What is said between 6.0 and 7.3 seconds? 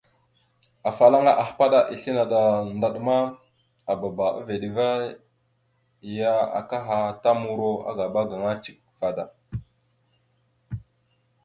ya akaha ta